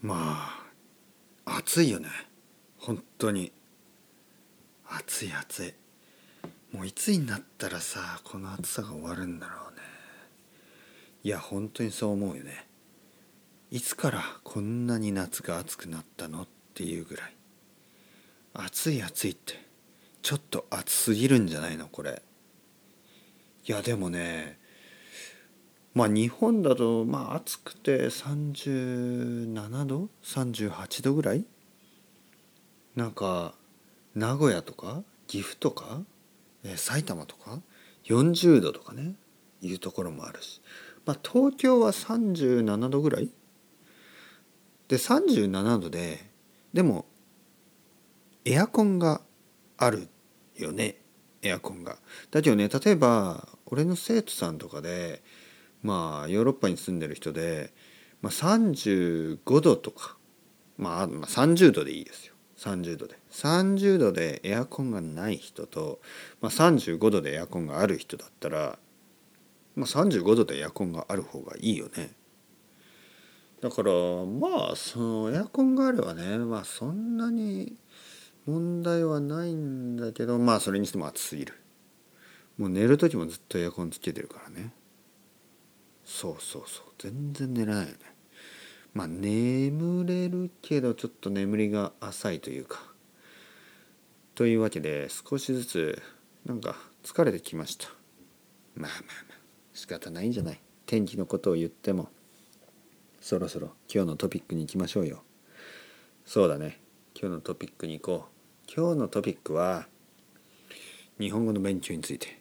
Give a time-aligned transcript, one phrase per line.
[0.00, 0.54] ま
[1.46, 2.08] あ暑いよね。
[2.78, 3.52] 本当に。
[4.86, 5.74] 暑い暑い。
[6.72, 9.80] もういつになったらさこの暑さが終わるんだろうね。
[11.24, 12.68] いや本当にそう思うよね。
[13.70, 17.34] いつからこんなに夏が暑くなったのっていうぐらい。
[18.54, 19.54] 暑い暑いって
[20.22, 22.22] ちょっと暑すぎるんじゃないのこれ。
[23.66, 24.58] いやでもね
[25.94, 31.44] まあ日本だとまあ暑くて37度38度ぐらい？
[32.94, 33.54] なんか
[34.14, 36.00] 名古屋とか岐阜とか、
[36.64, 37.60] え埼玉とか
[38.04, 39.14] 40度とかね
[39.60, 40.60] いうところもあるし、
[41.04, 43.30] まあ、東京は37度ぐらい？
[44.88, 46.30] で37度で
[46.72, 47.06] でも
[48.44, 49.20] エアコンが
[49.76, 50.08] ある
[50.56, 50.96] よね。
[51.42, 51.98] エアコンが。
[52.30, 55.22] だけどね例えば俺の生徒さんとかで
[55.82, 57.72] まあヨーロッパに住んでる人で、
[58.20, 60.16] まあ、35度とか、
[60.76, 62.34] まあ、まあ30度でいいですよ。
[62.56, 63.16] 30度で。
[63.30, 66.00] 30度でエアコンがない人と、
[66.40, 68.78] まあ、35度でエアコンがある人だったら、
[69.76, 72.10] まあ、35度でエアコンがある方がいいよね。
[73.60, 77.76] だからまあそのエアコンがあればねまあそんなに
[78.46, 81.54] 問題はないんだけどまあそれにしても暑すぎる。
[82.56, 84.72] もう寝る時もずっとエアコンつけてるからね。
[86.08, 86.86] そうそうそう。
[86.96, 87.98] 全然寝れないよね。
[88.94, 92.80] まあ眠れるけどちょっと眠りが浅いというか。
[94.34, 96.02] というわけで少しずつ
[96.46, 97.88] なんか疲れてきました。
[98.74, 99.38] まあまあまあ
[99.74, 100.60] 仕方ないんじゃない。
[100.86, 102.08] 天気のことを言っても
[103.20, 105.22] そろそろ今日のトピックに行きましょうよ。
[106.24, 106.80] そうだね。
[107.14, 108.72] 今日のトピックに行こう。
[108.74, 109.86] 今日のトピックは
[111.20, 112.40] 日本語の勉強について。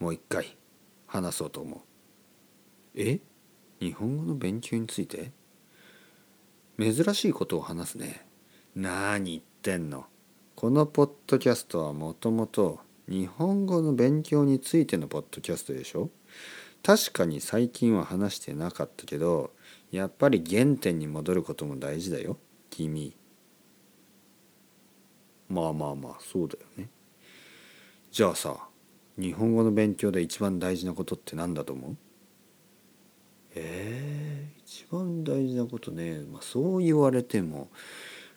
[0.00, 0.56] もう一回
[1.06, 1.95] 話そうと思う。
[2.96, 3.20] え？
[3.78, 5.30] 日本語の勉強について？
[6.78, 8.26] 珍しいことを話すね。
[8.74, 10.06] 何言ってんの？
[10.54, 16.08] このポッドキャストはもともと日本語の勉強についてのポッドキャストでしょ？
[16.82, 19.50] 確かに最近は話してなかったけど
[19.90, 22.38] やっぱり原点に戻ることも大事だよ。
[22.70, 23.14] 君。
[25.48, 26.88] まあまあまあそうだよね。
[28.10, 28.56] じゃあさ
[29.18, 31.96] 日本語の勉強で一番大事なことって何だと思う？
[33.56, 37.68] えー、一番大事なことね、まあ、そう言われても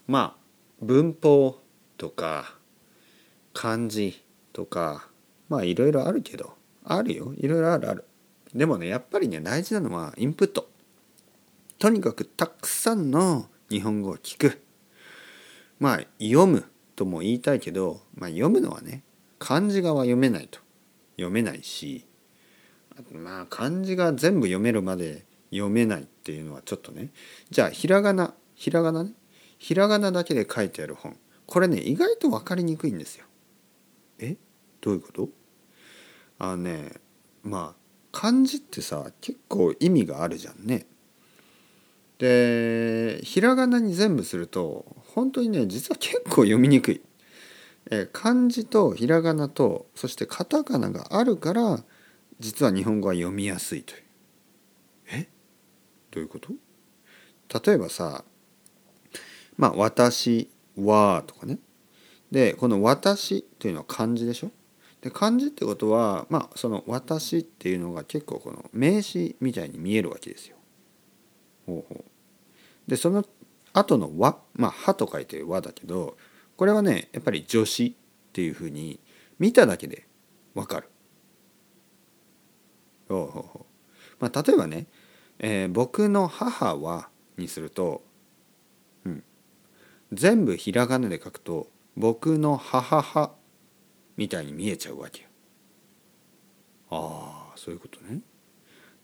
[0.07, 0.39] まあ
[0.81, 1.59] 文法
[1.97, 2.55] とか
[3.53, 5.09] 漢字とか
[5.49, 6.53] まあいろいろあるけど
[6.83, 7.33] あるよ。
[7.37, 8.05] いろいろあるある。
[8.53, 10.69] でもねやっぱりね大事なのはインプット。
[11.77, 14.61] とにかくたくさんの日本語を聞く。
[15.79, 16.65] まあ読む
[16.95, 19.03] とも言いたいけど、まあ、読むのはね
[19.37, 20.59] 漢字がは読めないと。
[21.15, 22.05] 読めないし
[23.11, 27.09] まあ漢字が全部読めるまで読めないっていうのはちょっとね
[27.49, 29.11] じゃあひらがなひらがなね
[29.57, 33.25] ひらがなだけで書いてある本これね意外と分かりにくいんですよ。
[34.19, 34.37] え？
[34.81, 35.29] どういうこと？
[36.37, 36.91] あのね
[37.43, 37.79] まあ
[38.11, 40.85] 漢字ってさ結構意味があるじゃんね。
[42.17, 44.85] でひらがなに全部すると
[45.15, 47.01] 本当にね実は結構読みにくい。
[47.91, 51.83] え漢字とひらがなとそしてカタカナがあるから
[52.39, 54.03] 実は日本語は読みやすいという。
[55.11, 55.29] え？
[56.11, 56.53] どういうこと？
[57.65, 58.23] 例えばさ
[59.57, 61.59] まあ「私は」とかね
[62.31, 64.51] でこの「私」っていうのは漢字でしょ？
[65.01, 70.57] で漢字ってことはまあその「私」っていうのが結構この名詞みたいに見えるわけですよ。
[71.65, 73.25] ほうほうでその
[73.73, 76.17] 後の「和」まあ「は」と書いて「和」だけど
[76.55, 77.95] これはねやっぱり助詞
[78.29, 78.99] っていうふうに
[79.39, 80.07] 見ただけで
[80.53, 80.89] わかる。
[84.19, 84.87] まあ例えばね、
[85.39, 88.03] えー、僕の母は」にすると、
[89.05, 89.23] うん、
[90.11, 93.33] 全部ひらがなで書くと「僕の母は」
[94.17, 95.29] みたいに見えちゃうわけよ。
[96.89, 98.21] ああそういうことね。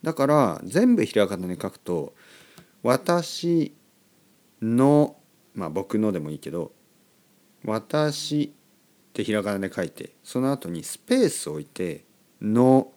[0.03, 2.13] だから全部ひらがなで書くと
[2.83, 3.73] 「私
[4.61, 5.17] の」
[5.55, 6.73] まあ僕のでもいいけど
[7.65, 8.53] 「私」
[9.09, 12.03] ってひらがなで書いてその後にスペースを置いて
[12.41, 12.91] 「の」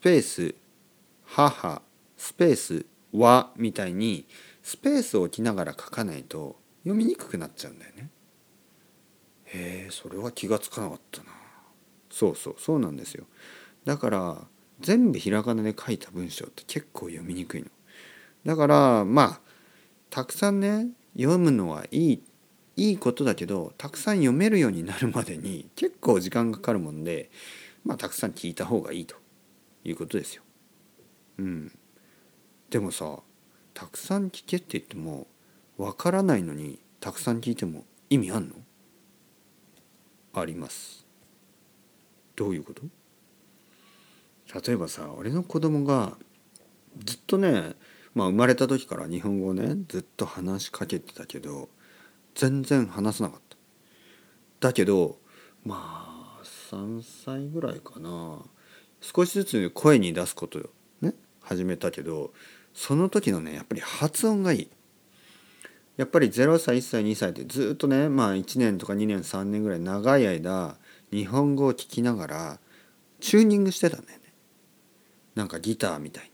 [0.00, 0.54] ペース
[1.24, 1.82] 「母」
[2.16, 4.26] スペース「は」みたいに
[4.62, 8.10] スペースを置きながら書かないと読みにくくなっちゃうんだよね。
[9.46, 11.30] へえそれは気が付かなかったな。
[12.10, 13.26] そうそうそうなんですよ。
[13.84, 14.46] だから
[14.80, 17.68] 全部ひらがなで書いた文章って結構読みにくいの。
[18.44, 19.40] だからまあ
[20.10, 22.22] たくさんね読むのはいい
[22.76, 27.30] いいことだけどたくさん読めるようになるまでに結構時間がかかるもんで
[27.84, 29.16] まあたくさん聞いた方がいいと
[29.84, 30.42] いうことですよ。
[31.38, 31.78] うん。
[32.70, 33.20] でもさ
[33.74, 35.26] たくさん聞けって言っても
[35.76, 38.54] わからないのにたくさん聞いても意味あんの？
[40.34, 41.06] あります。
[42.36, 42.82] どういうこと？
[44.66, 46.16] 例えばさ俺の子供が
[47.04, 47.74] ずっとね
[48.14, 51.68] まあ生まれた時から日本語をねずっと話しかけてたけど
[52.34, 54.68] 全然話せなかった。
[54.68, 55.18] だけど
[55.64, 58.40] まあ3歳ぐらいかな。
[59.00, 60.58] 少しずつ声に出すこと
[61.00, 61.14] ね。
[61.40, 62.32] 始めたけど
[62.74, 64.70] その時のねやっぱり発音がいい。
[65.96, 70.76] やっぱり0歳1歳2歳ってずっとねまあ1年とか2年3年ぐらい長い間
[71.10, 72.60] 日本語を聞きながら
[73.20, 74.32] チューニングしてたんだよね。
[75.34, 76.30] なんかギターみたいに。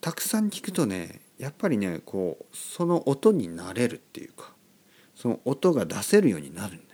[0.00, 4.52] たくさん聞くとねやっぱりねこうその音になれるっていうか
[5.14, 6.86] その音が出せるようになるんだよね。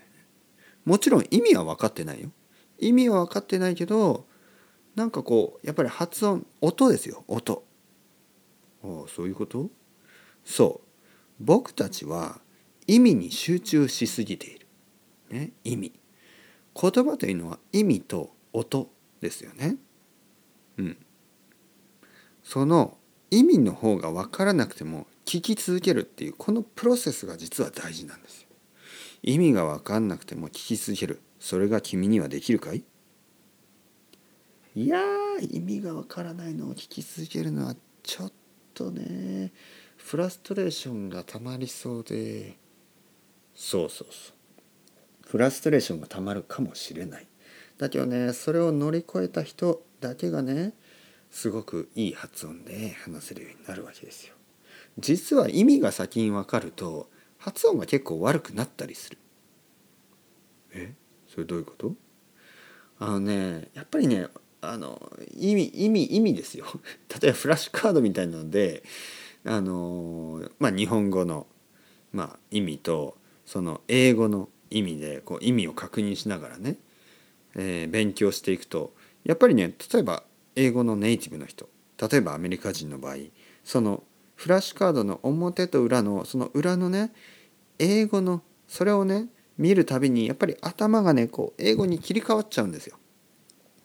[0.84, 2.31] もちろん意味は分かってないよ。
[2.78, 4.26] 意味は分かってないけど
[4.94, 7.64] なんかこうやっぱり発音音ですよ音
[8.82, 9.70] ああそういうこと？
[10.44, 12.40] そう僕たちは
[12.87, 14.67] 意味に集中しすぎている。
[15.28, 15.93] ね、意味。
[16.81, 18.88] 言葉というのは意味と音
[19.20, 19.76] ですよね。
[20.78, 20.96] うん。
[22.44, 22.96] その
[23.31, 28.49] 意味の方が分からなくても聞き続けるっていうこのプロセスが実は大事なんですよ。
[29.23, 31.20] 意味が分かんなくても聞き続ける。
[31.47, 32.83] それが君にはできるかい？
[34.75, 34.99] いや
[35.49, 38.33] 意味が分からないのを聞き続けるのはちょっ
[38.75, 39.53] とね
[39.97, 42.59] フラストレーションがたまりそうで。
[43.55, 44.35] そうそうそう。
[45.25, 47.29] フラストレーションがたまるかもしれない。
[47.79, 50.73] だけどねそれを乗り越えた人だけがね
[51.31, 54.35] すごくいい発音で話せるようになるわけですよ。
[54.99, 57.09] 実は意味が先に分かると
[57.39, 59.19] 発音が結構悪くなったりする。
[60.73, 60.93] え？
[61.37, 61.94] それどういうこと？
[62.99, 64.27] あのねやっぱりね
[64.62, 66.65] あの意味意味意味ですよ。
[67.21, 68.83] 例えばフラッシュカードみたいなので
[69.44, 71.47] あのまあ、日本語の、
[72.12, 76.79] まあ、意味とその英語の意味でこう意味を確認しながらね、
[77.55, 78.94] えー、勉強していくと
[79.25, 80.25] やっぱりね例えば
[80.56, 81.69] 英語のネイティブの人
[82.00, 83.17] 例えばアメリカ人の場合
[83.62, 84.03] その
[84.35, 87.12] フラッシュカードの表と裏のその裏のね
[87.79, 89.27] 英語のそれをね
[89.58, 92.99] 見るたびにやっぱり頭がねこう英語に切り替わっちゃうんですよ。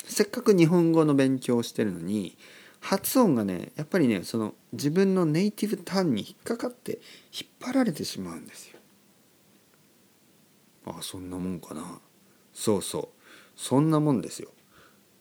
[0.06, 2.38] せっかく日本語の勉強をしてるのに
[2.80, 7.00] 発音がねやっぱりねその自分のネイティブターンに引っかかって
[7.32, 8.80] 引っ張られてしまうんですよ。
[10.86, 12.00] あそんなもんかな
[12.54, 13.08] そうそう
[13.56, 14.50] そんなもんですよ。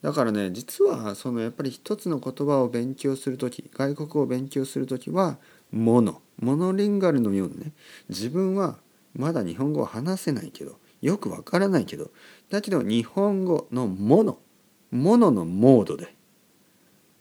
[0.01, 5.37] だからね実はそのやっぱり一つの言葉を勉強する時外国語を勉強する時は
[5.71, 7.73] モノモノリンガルのようなね
[8.09, 8.79] 自分は
[9.15, 12.11] まだ日本語を話せないけどよくわからないけど
[12.49, 14.39] だけど日本語のモノ
[14.91, 16.13] モノのモードで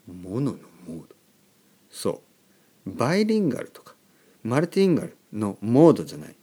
[0.06, 1.06] モノのモード。
[1.90, 2.22] そ
[2.86, 2.90] う。
[2.90, 3.94] バイリンガルとか
[4.42, 6.36] マルティンガルのモードじゃない。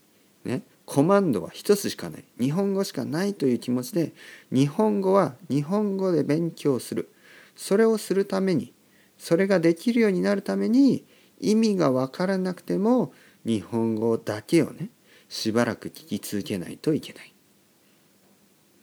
[0.46, 0.64] ね。
[0.86, 2.24] コマンドは一つしかない。
[2.40, 4.14] 日本語しかないという気持ちで
[4.52, 7.12] 日本語は日本語で勉強する。
[7.56, 8.74] それをするために
[9.18, 11.06] それができるようになるために
[11.40, 13.12] 意味が分からなくても
[13.46, 14.90] 日本語だけをね。
[15.30, 17.34] しばらく聞き続けないといけない。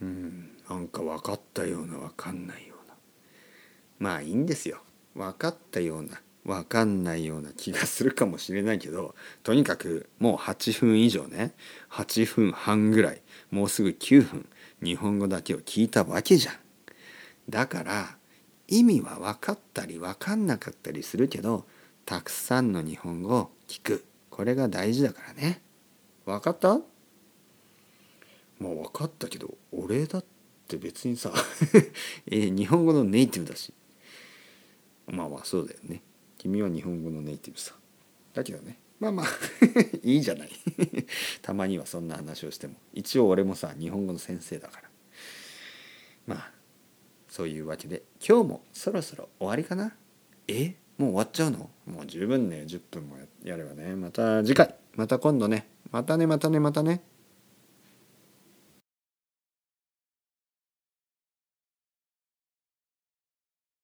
[0.02, 0.50] うん。
[0.69, 2.75] なんか分かったような分かんないよ
[3.99, 4.82] まあいいんですよ。
[5.14, 11.55] 分かったような分かんないような気がするかもしれないけどとにかくもう8分以上ね。
[11.91, 13.22] 8分半ぐらい。
[13.51, 14.48] もうすぐ9分。
[14.82, 16.55] 日本語だけを聞いたわけじゃん。
[17.48, 18.17] だから
[18.69, 21.67] 意味は分かったり分かんなかったりするけど
[22.05, 24.05] たくさんの日本語を聞く。
[24.29, 25.63] これが大事だからね。
[26.26, 26.78] 分かった？
[28.58, 30.24] まあ分かったけど俺だっ
[30.69, 31.32] て別にさ
[32.31, 33.72] え日本語のネイティブだし。
[35.06, 36.02] まあまあそうだよね。
[36.38, 37.74] 君は日本語のネイティブさ。
[38.32, 38.78] だけどね。
[39.00, 39.26] まあまあ
[40.02, 40.50] いいじゃない。
[41.43, 42.76] たまにはそんな話をしても。
[42.94, 44.90] 一応俺もさ日本語の先生だから。
[46.26, 46.52] まあ
[47.28, 49.94] そういうわけで今日もそろそろ終わりかな。
[50.48, 51.70] えもう終わっちゃうの？
[51.86, 52.62] もう十分ね。
[52.62, 53.94] 10分もやればね。
[53.96, 54.74] また次回。
[54.94, 55.69] また今度ね。
[55.91, 57.03] またねまたねまたね。